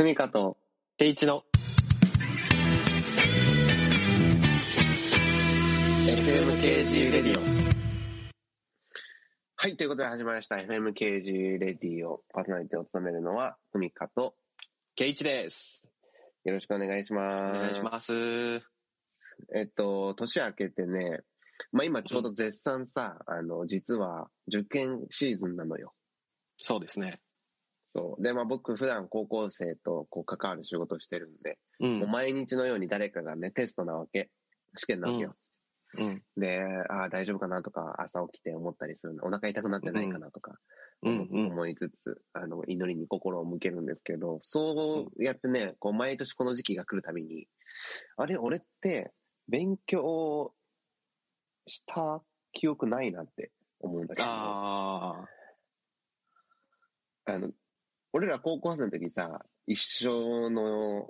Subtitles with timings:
[0.00, 0.56] ふみかと、
[0.96, 1.42] 定一の
[6.06, 7.42] FMKG レディオ。
[9.56, 12.22] はい、ということで始まりました FMKG レディオ。
[12.32, 14.36] パーソナリティを務めるのは、ふみかと、
[14.94, 15.90] ケイチです。
[16.44, 17.42] よろしくお願いします。
[17.42, 18.12] お願いします。
[19.52, 21.22] えっと、年明けてね、
[21.72, 25.92] まあ今ちょうど絶賛さ、あの、実は受験シーズンなのよ。
[26.56, 27.20] そうですね。
[27.98, 28.22] そう。
[28.22, 31.86] で、まあ僕普段高校生とこう関わる仕事をしてるんで、う。
[31.86, 34.30] もうん毎日のように誰かがね、テストなわけ。
[34.76, 35.34] 試験なわけよ。
[35.98, 36.22] うん。
[36.36, 39.24] で、ああ、大丈夫かなとか、朝起きて思ったりするの。
[39.24, 40.58] お腹痛くなってないかなとか。
[41.00, 47.46] 思いつつ、あの、祈りに心を向けるんですけど、そうやってね、こう、毎年この時期が来るたびに、
[48.16, 49.12] あれ、俺って、
[49.48, 50.52] 勉強
[51.66, 52.20] した
[52.52, 55.24] 記憶ないなって思うんだけど、あ
[57.26, 57.50] あの、
[58.12, 61.08] 俺ら高校生の時さ、一緒の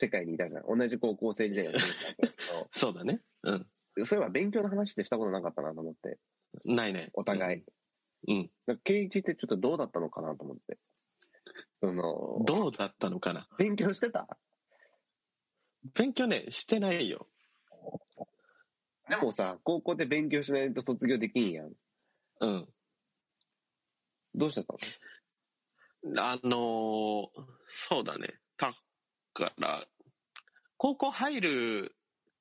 [0.00, 0.78] 世界にいたじゃん。
[0.78, 3.20] 同じ高校生時代を過ごしたんだけあ、そうだね。
[3.44, 3.66] うん。
[3.96, 6.18] ど、そういえば勉強の話ってしたことなかったなと思って、
[6.66, 7.08] ないね。
[7.14, 7.64] お互い。
[8.28, 8.50] うん。
[8.66, 10.78] なんかケイチってちょっとどうだったのかなと思って。
[11.80, 13.46] その、どうだったのかな？
[13.58, 14.26] 勉強してた？
[15.94, 17.28] 勉強ね、してないよ。
[19.08, 21.72] でもさ、高校で勉強しないと卒業できんやん。
[22.40, 22.66] うん。
[24.34, 24.78] どうしてたの？
[26.16, 27.28] あのー
[27.76, 28.34] そうだね。
[28.56, 28.72] だ
[29.32, 29.80] から、
[30.76, 31.96] 高校入る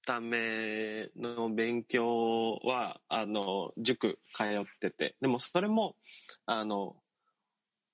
[0.05, 5.95] ための勉強は、あの、塾通ってて、でもそれも、
[6.45, 6.95] あの、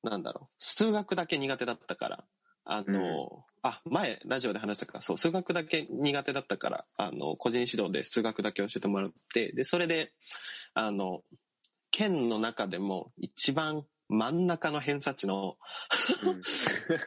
[0.04, 2.24] なんだろう、数学だけ苦手だったから、
[2.66, 10.14] あの、あ、前、ラジオで話したから、そう、数学だけ苦手だったから、あの、個人指導で数学だけ教えてもらって、で、それで、
[10.74, 11.24] あの、
[11.92, 15.58] 県の中でも一番真ん中の偏差値の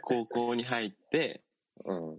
[0.02, 1.42] 高校に入って、
[1.84, 2.12] うん。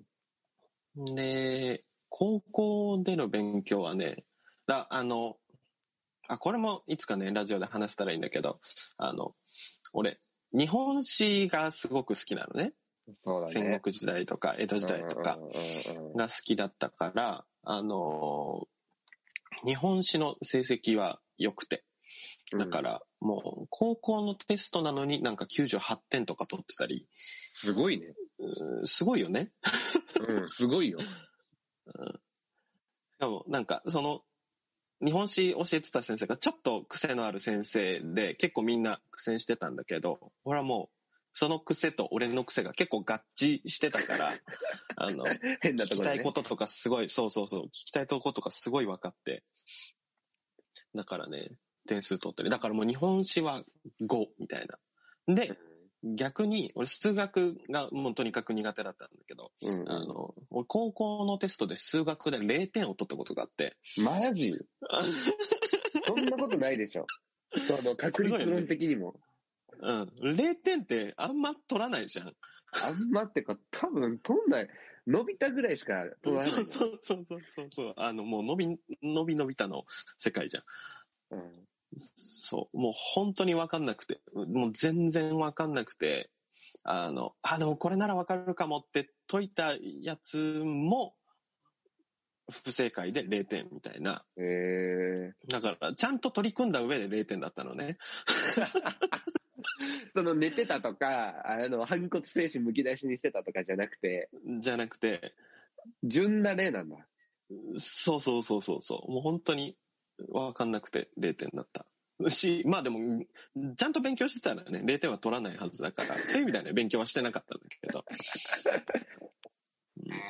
[0.98, 1.16] うん。
[1.16, 4.26] で、高校での勉強はね、
[4.68, 5.38] だあの、
[6.28, 8.60] あ、これもいつかね、ラジオで話したらいいんだけど、
[8.98, 9.36] あの、
[9.94, 10.20] 俺、
[10.52, 12.74] 日本史がすごく好きなのね。
[13.14, 13.54] そうだね。
[13.54, 15.40] 戦国時代とか江戸時代とか
[16.16, 18.68] が好きだったから、あの、
[19.66, 21.84] 日本史の成績は良くて。
[22.54, 27.08] うんだから、もう、高校のテストなのになんか98点とか取ってたり、
[27.48, 28.14] すごいね。
[28.86, 29.52] すごいよね。
[30.28, 31.00] うん、すごいよ。
[33.20, 34.22] でも、なんか、その、
[35.04, 40.96] 日本史教えてた先生がちょっと癖のある先生で、結構みんな苦戦してたんだけど、俺はもう、
[41.34, 44.34] その癖と俺の癖が結構合致してたから、
[44.96, 45.26] あの、
[45.62, 46.10] 変なとこね。
[46.10, 49.44] 聞きたいこととかすごい、そうそうそう、聞きたいとことかすごい分かって。
[50.96, 51.50] だからね、
[51.88, 52.50] 点数取ってる。
[52.50, 53.64] だからもう日本史は
[54.02, 54.68] 5みたい
[55.28, 55.36] な。
[55.36, 55.58] で、
[56.04, 64.52] 逆に、俺数学がもうとにかく苦手だったんだけど、うんうんあの、俺高校のテストで数学で0点を取ったことがあって、マジ？
[66.06, 67.06] そんなことないでしょ。
[67.68, 69.16] その、確率論的にも。
[69.80, 72.36] うん、0点ってあんま取らないじゃん。
[72.84, 74.70] あんまってか、多分、取んない。
[75.06, 76.52] 伸びたぐらいしか取らない。
[76.52, 77.94] そうそうそうそうそうそう。
[77.98, 78.68] あの、もう伸び、
[79.02, 79.86] 伸び伸びたの
[80.18, 80.64] 世界じゃん。
[81.32, 81.52] うん。
[81.98, 82.78] そう。
[82.78, 86.30] もう本当にわかんなくて、もう全然わかんなくて、
[86.84, 91.16] あの、あ、でもこれならわかるかもって解いたやつも、
[92.52, 94.26] 不正解で0点みたいな。
[94.38, 97.98] えー、だから、ちゃんと取り組んだ上で0点だったのね。
[100.14, 104.30] その寝てたとか、あの、反骨精神むき出しにしてたとかじゃなくて、
[104.60, 105.34] じゃなくて、
[106.04, 107.08] 純な例なんだ。
[107.78, 109.12] そうそうそうそうそう。
[109.12, 109.78] もう本当に
[110.30, 111.86] わかんなくて0点だった。
[112.30, 113.24] し、まあでも、
[113.76, 118.06] ちゃんと勉強してたらね、0点は取らないはずだから、そういう意味ではね、勉強はしてなかったんだけど。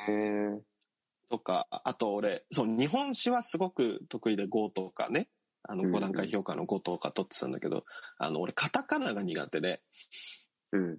[0.08, 0.60] へー
[1.30, 5.28] とか、あと俺、そう、日本史はすごく得意で5とかね、
[5.62, 7.84] あのうん5段階評価の5とか取ってたんだけど、
[8.18, 9.82] あの、俺、カタカナが苦手で、
[10.72, 10.98] うん。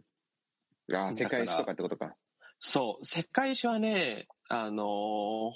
[0.94, 2.16] ああ、世界史とかってことか。
[2.60, 5.52] そう、世界史はね、あのー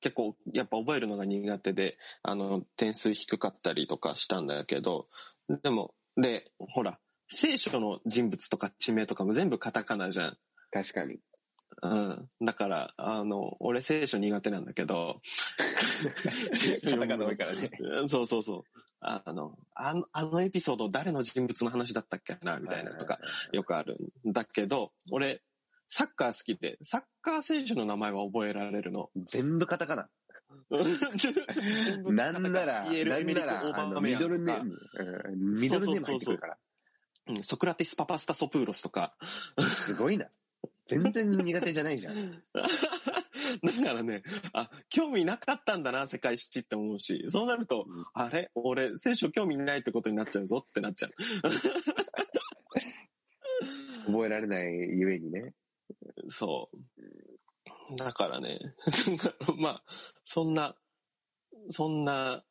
[0.00, 5.08] 結構やっぱ覚えるのが苦手で、あの、点数低かったりとかしたんだけど、
[5.62, 6.98] でも、で、ほら、
[7.28, 10.38] 聖書の人物とか地名とかも全部カタカナじゃん。
[10.70, 11.18] 確かに。
[11.82, 12.28] うん。
[12.44, 15.20] だから、あの、俺聖書苦手なんだけど、
[16.84, 17.70] カタカナ多いからね。
[17.78, 18.62] うんそうそうそう。
[19.00, 23.20] あの、あの、あのエピソード誰の人物の話だったっけな、みたいなとか、
[23.52, 23.96] よくある
[24.26, 25.42] んだけど、俺、
[25.88, 29.10] サッカー好きで、サッカー選手の名前は覚えられるの？
[29.28, 30.08] 全部カタカナ。
[30.70, 32.88] なんなら、な
[33.20, 36.56] んなら、ミドルネーム、うんミドルネーム入ってくるから。
[37.28, 39.14] うんソクラテス・パパスタ・ソプーロスとか、
[39.60, 40.28] すごいな。
[40.86, 42.42] 全然苦手じゃないじゃん。
[42.54, 42.62] だ
[43.84, 44.22] からね、
[44.54, 48.50] あ、興味なかったんだな、世界史って思うし、そうなると、うんあれ？
[48.54, 51.12] 俺、聖書興味ないってことになっちゃうぞってなっちゃう。
[54.06, 55.52] 覚えられないゆえにね。
[56.28, 57.96] そう。
[57.96, 58.58] だからね、
[59.58, 59.84] まあ、
[60.24, 60.76] そんな、
[61.70, 62.44] そんな、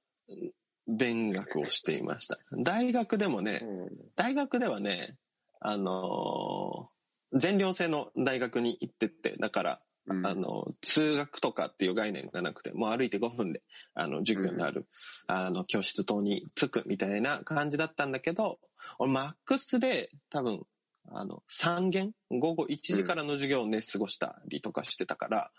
[0.88, 2.40] 勉学をしていました。
[2.64, 3.90] 大学でもね、うん。
[4.16, 5.18] 大学ではね、
[5.60, 6.98] あのー
[7.34, 13.62] 全寮制の大学に行ってて、だから、うんあの、通学とかっていう概念がなくて、もう歩いて5分で、
[13.94, 14.88] あの、授業になる、
[15.28, 18.60] あの、教室等に着くみたいな感じだったんだけど、
[19.00, 20.64] 俺、マックスで、多分、
[21.12, 25.52] あの、3限午後1時からの授業をね、過ごしたりとかしてたから、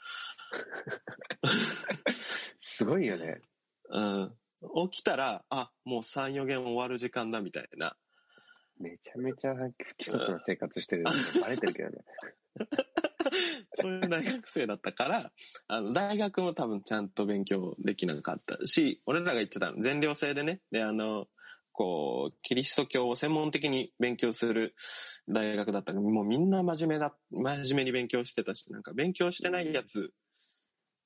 [2.63, 3.41] すごいよね。
[3.91, 4.35] うん。
[4.91, 7.97] 起きたら、あ、もう3、4限終わる時間だみたいな。
[8.79, 11.11] めちゃめちゃ不規則な生活してるの
[11.41, 11.97] バレてるけどね。
[13.75, 15.33] そういう大学生だったから、
[15.69, 21.29] あの、大学も多分ちゃんと勉強できなかったし、俺らが言ってたの、全寮制でね、で、あの、
[21.79, 24.75] こう、キリスト教を専門的に勉強する
[25.29, 30.11] 大学だったから、もうみんな真面目だ、真面目に勉強してたし、なんか勉強してないやつ、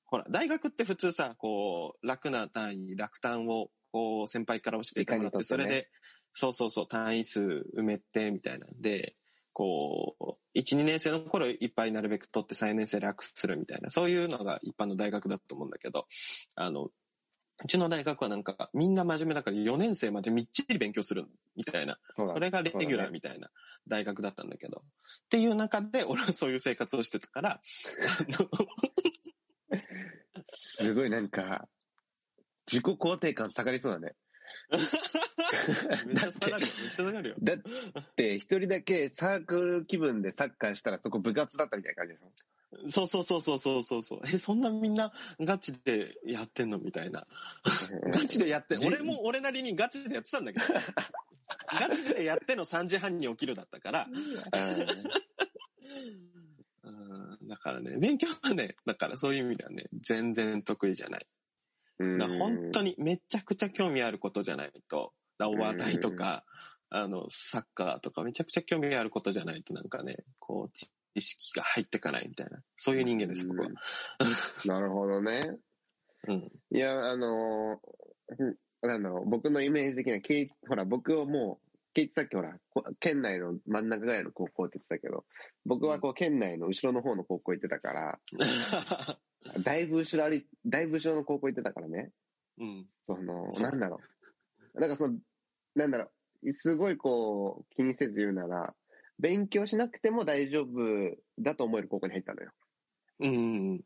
[0.06, 5.90] ほら、大学って普通さ、こう、楽な単位、楽単を、こう、先輩から教えてもらって、それで、
[6.32, 9.16] そうそうそう、単位数埋めて、みたいなんで、
[9.52, 10.24] こう、
[10.54, 16.06] 1、2年生の頃いっぱいなるべく取って3年生楽するみたいな、そういうのが一般の大学だと思うんだけど、
[16.54, 16.88] あの、
[17.64, 23.50] うちの大学はなんか、みんな真面目だから4年生までみっちり勉強するみたいな、それがレギュラーみたいな
[23.86, 27.60] 大学だったんだけど、っていう中で俺はそういう生活をしてたから、
[30.48, 31.68] すごいなんか、
[32.66, 34.14] 自己肯定感下がりそうだね。
[36.06, 37.36] めっちゃ下がるよ、めっちゃ下がるよ。
[37.40, 37.58] だっ
[38.16, 42.32] て、一人だけサークル気分でサッカーしたらそこ部活だったみたいな感じでしょ？
[42.88, 44.02] そうそうそうそうそうそう。
[44.02, 44.20] そう。
[44.24, 47.26] え、そんなみんなガチでやってんのみたいな。
[48.12, 50.66] ガチでやって、じ俺も俺なりにガチでやってたんだけど、
[51.78, 54.08] ガチでやっての3時半に起きるだったから、
[56.84, 56.90] う
[57.44, 61.26] ん、だからね、勉強はね、だからそういう意味ではね、全然得意じゃない。
[61.98, 66.44] 本当にめちゃくちゃ興味あることじゃないと、だお笑いとか、
[66.90, 70.70] あの、サッカーとかめちゃくちゃ興味あることじゃないとなんかね、こう、
[71.14, 73.68] 知識が入ってかないみたいな、そういう人間です、僕は。
[74.66, 75.58] なるほどね。
[76.28, 76.52] うん。
[76.70, 85.24] いや、あのーうんなんだろう、僕のイメージ的には、けいほら、僕をもう、ケイチさっきほら、こ県内の真ん中ぐらいの高校って言ってたけど、
[85.64, 88.18] 僕はこう、県内の後ろの方の高校行ってたから、
[89.62, 92.10] だいぶ後ろあり、だいぶ後ろの高校行ってたからね、
[92.58, 92.88] うん。
[93.04, 94.00] その、なんだろ
[94.74, 94.80] う。
[94.80, 95.18] なんかその、
[95.76, 96.10] なんだろ
[96.42, 98.74] う、すごいこう、気にせず言うなら、
[99.18, 102.50] 勉強しなくても大丈夫だと思える高校に入ったのよ。
[103.20, 103.80] うん。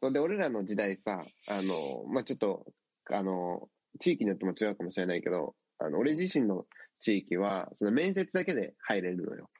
[0.00, 2.66] それで、俺らの時代さ、あの、まあ、ちょっと、
[3.10, 3.68] あの、
[4.00, 6.66] 地域によっても違うかもしれないけど、あの、俺自身の
[6.98, 9.50] 地域は、その面接だけで入れるのよ。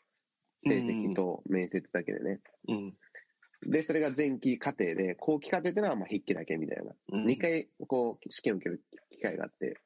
[0.66, 2.40] 成績と面接だけでね。
[2.68, 2.94] うん。
[3.66, 6.94] で、それが前期課程で、後期課程ってのはまあ筆記だけみたいな。
[7.12, 7.26] うん。
[7.26, 9.78] 2回、こう、試験を受ける機会があって、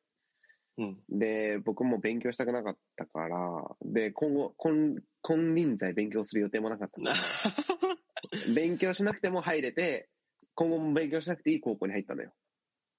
[0.78, 0.98] うん。
[1.10, 3.38] で、僕も勉強したくなかったから、
[3.84, 7.14] で、今後、金、金輪際勉強する予定もなかったから、
[8.54, 10.08] 勉強しなくても入れて、
[10.54, 12.32] 今後も勉強しなくていい高校に入ったのよ。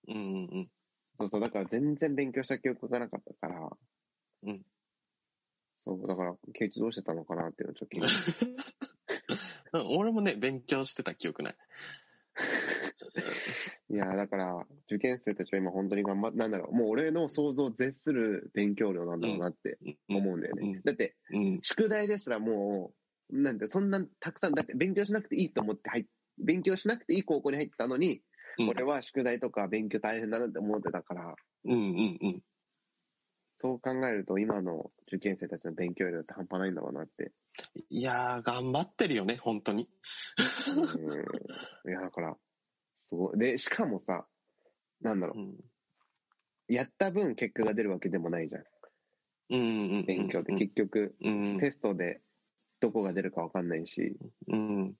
[0.07, 0.19] うんう
[0.59, 0.69] ん
[1.17, 3.69] そうそう、だから全然勉強した記憶がなかったから、
[4.43, 4.65] うん。
[5.79, 8.15] そう、だから、ケイチどうしてたのかなっていうのをちょっと気になる。
[9.73, 9.97] うん。
[9.97, 11.55] 俺もね、勉強してた記憶ない。
[13.91, 19.79] いや、だから、受験生たちは今本当に頑張っなんだろう、もう俺の想像を絶する勉強量なんだろうなって
[20.09, 20.73] 思うんだよね。
[20.75, 21.59] うんだって、うん。
[21.61, 22.93] 宿題ですらも
[23.31, 26.05] う、なんて、そんなたくさん、だって勉強しなくていいと思って入っ
[26.39, 28.21] 勉強しなくていい高校に入ったのに、
[28.57, 32.41] うん俺は宿題とか勉強大変だなって思ってたから、うんうんうん。
[33.55, 37.31] そう考えると今の受験生たちの勉強量って半端ないんだろうなって。
[37.89, 39.87] いやー、頑張ってるよね、本当に。
[40.75, 41.89] うん。
[41.89, 42.35] いや、だから、
[43.09, 43.39] すごい。
[43.39, 44.25] で、しかもさ、
[45.01, 45.55] なんだろう、うん。
[46.67, 48.63] やった分結果が出るわけでもないじゃん。
[49.49, 50.05] うんうんうん。
[50.05, 51.59] 勉強って結局、うん。
[51.59, 52.21] テストで
[52.79, 54.15] どこが出るかわかんないし、
[54.47, 54.79] うん。
[54.79, 54.95] うん、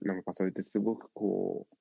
[0.00, 1.76] なんかそれってすごくこう、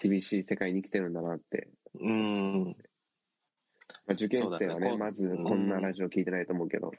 [0.00, 1.68] 厳しい世界に生きてるんだなって。
[2.00, 2.64] うん。
[2.64, 6.92] まあ、受験生はね、ねまずこんなラジオ聞いてないと思うけど、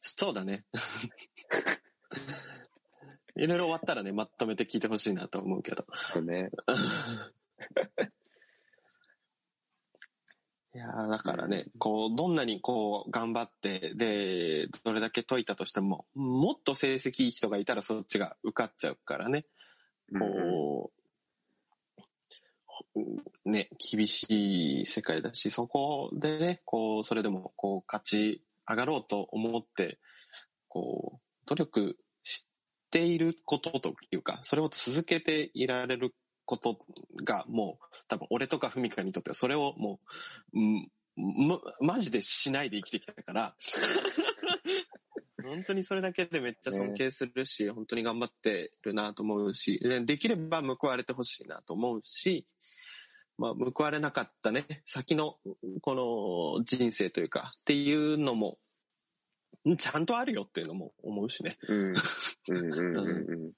[0.00, 0.64] そうだね。
[3.40, 5.86] いろいろ終わったらね、まとめて聞いてほしいなと思うけど。
[6.12, 6.50] そうね。
[10.74, 19.46] いやーだからね、こう、どんなにこう、頑張って、で、どれだけ解いたとしても、もっと成績いい人がいたらそっちが受かっちゃうからね。
[20.18, 20.92] こ
[22.94, 29.98] う、ね、厳しい世界だし、そこでね、こう、それでも、こう、勝ち上がろうと思って、
[30.68, 31.96] こう、努力
[32.90, 36.12] していることというか、それを続けていられる
[36.44, 36.76] こと
[37.24, 40.00] が、もう、多分、俺とかふみかにとっては、それをも
[40.52, 43.54] う、うん、ま、マジでしないで生きてきたから、
[45.44, 52.44] 本当にそれだけでめっちゃ尊敬するし、本当に頑張ってるなと思うし、でできれば報われてほしいなと思うし、
[53.38, 55.38] まあ、報われなかったね、先の
[55.80, 58.58] この人生というか、っていうのも、
[59.68, 61.58] んちゃんとあるよっていうのも思うしね。
[61.68, 61.94] うん。
[62.48, 63.52] うんうんうんうん。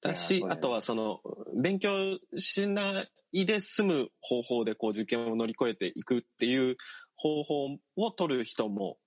[0.00, 1.20] だし、あとはその、
[1.60, 6.76] 勉強しないで済む方法でこう受験を乗り越えていくっていう
[7.16, 8.98] 方法を取る人も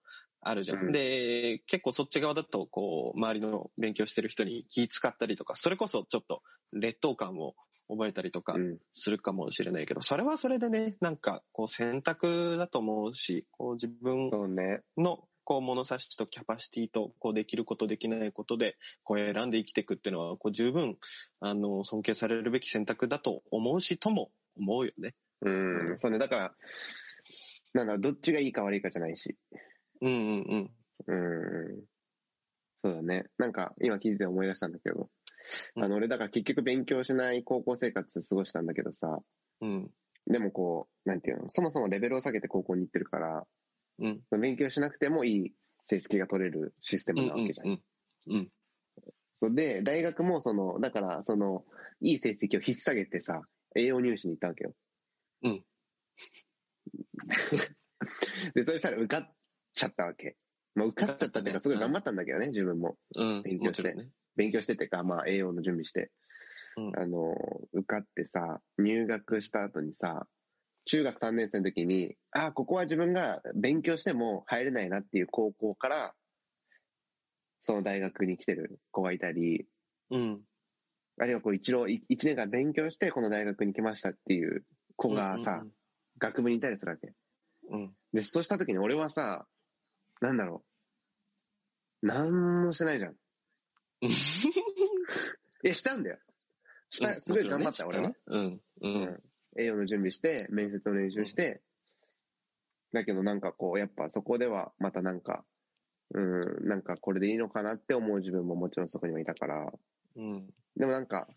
[0.41, 0.85] あるじゃん。
[0.85, 6.41] うんで、結構そっち側だと、こう、周りの勉強してる人に気使ったりとか、それこそちょっと
[6.73, 7.55] 劣等感を
[7.91, 14.31] 覚えたりとかうんするかもしれないけど、それはそれでね、なんかこう選択だと思うし、こう自分。
[14.98, 20.98] のこう物差しとキャパシティとこうできることできないことでこう選んで生きていくっていうのはこう十分
[21.39, 25.15] あの尊敬されるべき選択だと思うしとも思うよね。
[25.41, 25.98] うん。
[25.98, 26.19] そうね。
[26.19, 26.55] だから、
[27.74, 29.36] なんだろう、どっちがいいか悪いかじゃないし。
[30.01, 30.71] うんうん
[31.07, 31.83] うん。
[32.77, 33.25] そうだね。
[33.38, 35.07] なんか、今聞いてて思い出したんだけど、うん
[35.75, 39.19] あの、俺だから結局勉強しない高校生活過ごしたんだけどさ、
[39.62, 39.89] うん
[40.27, 43.43] でもこう、なんていうの、そもそもレベルを下げて高校に行ってるから、
[44.00, 47.67] うん勉強しなくてもいい成績が取れるシステムなわけじゃん。
[47.67, 47.81] うん
[48.27, 48.51] うん
[49.41, 51.65] そうで、大学もその、だから、その、
[52.00, 53.41] いい成績を引っ提げてさ、
[53.75, 54.75] 栄養入試に行ったわけよ。
[55.41, 55.65] うん。
[58.53, 59.36] で、そしたら受かっ
[59.74, 60.38] ちゃったわけ。
[60.75, 62.98] まあ、受かっちゃったっていうか、すごい頑張ったんだけどね、自分も。
[63.17, 64.10] うん勉強してね。
[64.41, 66.10] 勉強しててか、まあ、栄養の準備して。
[66.77, 67.36] うんあの、
[67.74, 70.25] 受かってさ、入学した後にさ、
[70.86, 76.13] 中学3年生の時に、ああ、ここは自分が勉強しても入れないなっていう高校から、
[77.60, 79.67] その大学に来てる子がいたり、
[80.10, 80.41] うん
[81.19, 84.63] あるいはこう一浪、い一年間勉強してこの大学に来ましたっていう
[84.95, 85.63] 子がさ、
[86.17, 87.13] 学部にいたりするわけ。
[87.69, 89.45] うんうんで、そうした時に俺はさ、
[90.21, 90.63] なんだろ
[92.01, 92.07] う。
[92.07, 93.15] なんもしてないじゃん。
[94.01, 94.10] う ん
[95.63, 96.20] え、したんだよ。
[96.89, 98.13] した、すごい頑張った、俺は。。
[98.27, 99.24] うんうん
[99.58, 101.62] 栄養の準備して、面接の練習して、
[102.93, 105.46] だけどなんかこう、やっぱそこではまたなんか、
[106.13, 109.72] うん、なんかこれでいいのかなって思う自分ももちろんそこにはいたから、
[110.15, 111.27] うんでもなんか、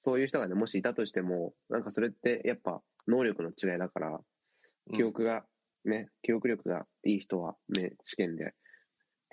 [0.00, 5.46] そういう人がね、もしいたとしても、なんかそれってやっぱ能力の違いだから、うん記憶が、
[5.86, 8.54] ね、記憶力がいい人は、ね、試験で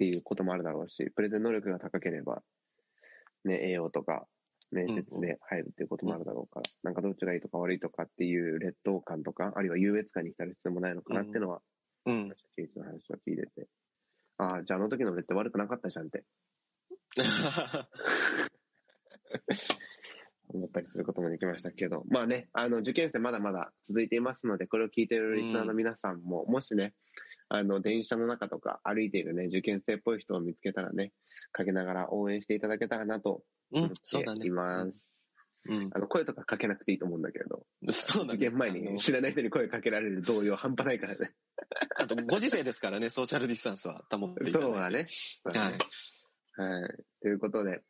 [0.01, 2.41] っていうこともあるだろうし、プレゼン能力が高ければ、
[3.45, 4.25] ね、栄養とか、
[4.71, 11.61] 面接で入るっていうこともあるだろうから、なんかどっちがいいとか悪いとかっていう劣等感とか、あるいは優越感に浸る必要もないのかなっていうのは、
[12.07, 12.29] うん。
[12.55, 13.67] ケイチの話を聞いてて、
[14.39, 16.23] ああ、じゃああの時の俺って悪くなかったじゃんって。
[20.47, 26.95] 思ったりすることもできましたけど、まあね、あの、受験生まだまだ続いていますので、これを聞いているリスナーの皆さんも、もしね、
[27.53, 31.11] あの、電車の中とか歩いているね、受験生っぽい人を見つけたらね、
[31.51, 33.43] かけながら応援していただけたらなと
[33.73, 35.03] 思っうんそうだねています。
[35.67, 41.31] うんあの、声とかかけなくていいと思うんだけど、そうだね受験前に知らない人に声かけられる動揺半端ないからね。
[41.97, 45.07] あとご時世ですからねソーシャルディスタンスは保っていかないとそうだね。
[45.43, 45.77] はいね
[46.55, 47.03] はい。
[47.21, 47.81] ということで、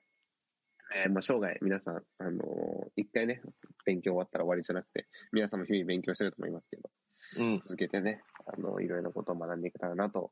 [1.05, 3.41] えーまあ、生涯皆さん、あのー一回ね、
[3.85, 10.31] 勉強終わったら終わりじゃなくて、皆さんも日々勉強してると思いますけど、うん続けてね、あの、いろいろなことを学んでいけたらなと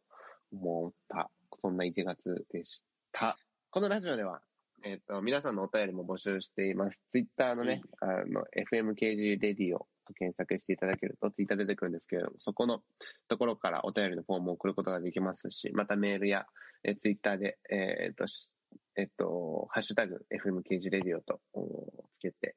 [0.52, 3.38] 思った、そんな1月でした。
[3.72, 4.42] このラジオでは、
[4.84, 7.00] えっ、と、皆さんのお便りも募集しています。
[7.12, 12.82] ツイッターのね、あの、FMKG レディオと検索していただけると、ツイッター出てくるんですけれども、そこの
[13.28, 16.46] ところからお便りのフォームを送ることができますし、またメールや、
[16.84, 18.50] えツイッターで、えっ、と、し
[18.96, 22.56] えっ、と、ハッシュタグ FMKG レディオとおつけて、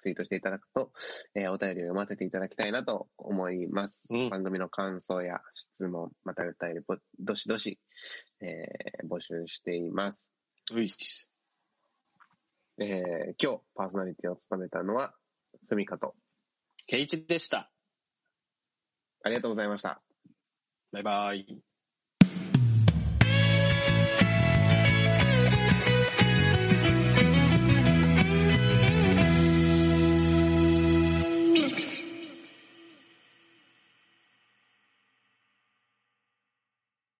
[0.00, 0.92] ツイートしていただくと、
[1.34, 4.04] えーお便りを読ませていただきたいなと思います。
[4.10, 7.78] うん番組の感想や質問、またお便りぼ、どしどし、
[8.40, 10.28] えー募集しています。
[10.74, 10.90] うい
[12.78, 15.14] えー今日パーソナリティを務めたのは、
[15.68, 16.14] ふみかと、
[16.86, 17.70] ケイチでした
[19.22, 20.00] ありがとうございました。
[20.92, 21.69] バイバイ